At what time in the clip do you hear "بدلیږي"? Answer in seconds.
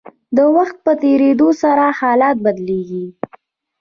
2.45-3.05